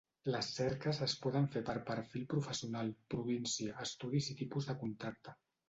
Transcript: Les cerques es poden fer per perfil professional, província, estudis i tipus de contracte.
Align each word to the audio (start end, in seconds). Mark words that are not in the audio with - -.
Les 0.35 0.47
cerques 0.59 1.01
es 1.07 1.13
poden 1.25 1.45
fer 1.57 1.63
per 1.67 1.75
perfil 1.91 2.25
professional, 2.33 2.91
província, 3.17 3.79
estudis 3.87 4.33
i 4.35 4.39
tipus 4.43 4.73
de 4.75 4.79
contracte. 4.85 5.39